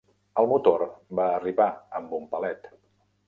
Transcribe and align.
El 0.43 0.47
motor 0.51 0.85
va 1.19 1.27
arribar 1.33 1.69
amb 1.99 2.17
un 2.21 2.25
palet. 2.35 2.69